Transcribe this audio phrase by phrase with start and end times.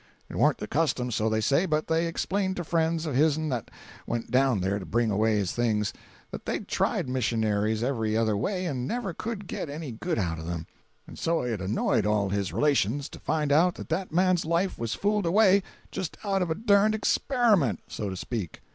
[0.31, 3.69] It warn't the custom, so they say, but they explained to friends of his'n that
[4.07, 5.93] went down there to bring away his things,
[6.31, 10.49] that they'd tried missionaries every other way and never could get any good out of
[10.49, 14.95] 'em—and so it annoyed all his relations to find out that that man's life was
[14.95, 15.61] fooled away
[15.91, 18.61] just out of a dern'd experiment, so to speak.